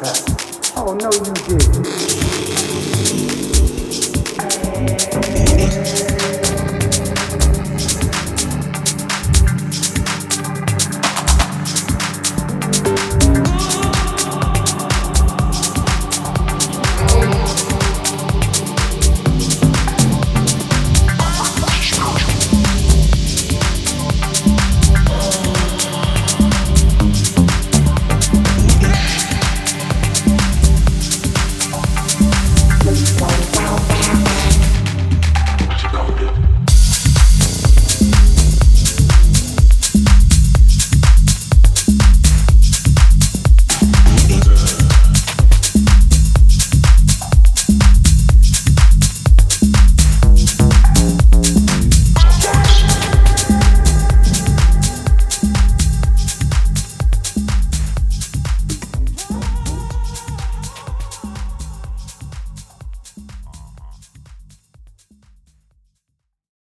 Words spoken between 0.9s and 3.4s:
no, you didn't.